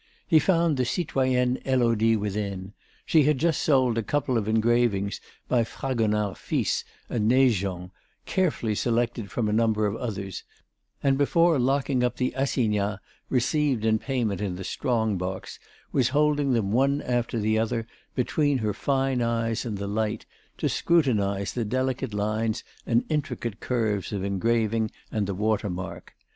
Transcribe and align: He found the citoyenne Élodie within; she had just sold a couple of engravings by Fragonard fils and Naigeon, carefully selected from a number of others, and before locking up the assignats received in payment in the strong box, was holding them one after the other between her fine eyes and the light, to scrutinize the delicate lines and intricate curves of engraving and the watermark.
He 0.27 0.39
found 0.39 0.77
the 0.77 0.83
citoyenne 0.83 1.57
Élodie 1.63 2.17
within; 2.17 2.73
she 3.05 3.21
had 3.25 3.37
just 3.37 3.61
sold 3.61 3.99
a 3.99 4.01
couple 4.01 4.35
of 4.35 4.47
engravings 4.47 5.21
by 5.47 5.63
Fragonard 5.63 6.37
fils 6.39 6.83
and 7.07 7.29
Naigeon, 7.29 7.91
carefully 8.25 8.73
selected 8.73 9.29
from 9.29 9.47
a 9.47 9.53
number 9.53 9.85
of 9.85 9.95
others, 9.95 10.43
and 11.03 11.19
before 11.19 11.59
locking 11.59 12.03
up 12.03 12.15
the 12.15 12.33
assignats 12.35 12.99
received 13.29 13.85
in 13.85 13.99
payment 13.99 14.41
in 14.41 14.55
the 14.55 14.63
strong 14.63 15.19
box, 15.19 15.59
was 15.91 16.09
holding 16.09 16.53
them 16.53 16.71
one 16.71 17.03
after 17.03 17.37
the 17.37 17.59
other 17.59 17.85
between 18.15 18.57
her 18.57 18.73
fine 18.73 19.21
eyes 19.21 19.65
and 19.67 19.77
the 19.77 19.85
light, 19.85 20.25
to 20.57 20.67
scrutinize 20.67 21.53
the 21.53 21.63
delicate 21.63 22.15
lines 22.15 22.63
and 22.87 23.05
intricate 23.09 23.59
curves 23.59 24.11
of 24.11 24.23
engraving 24.23 24.89
and 25.11 25.27
the 25.27 25.35
watermark. 25.35 26.15